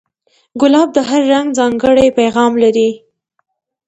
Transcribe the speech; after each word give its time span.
ګلاب 0.59 0.89
د 0.93 0.97
هر 1.09 1.21
رنگ 1.31 1.47
ځانګړی 1.59 2.07
پیغام 2.17 2.51
لري. 2.63 2.89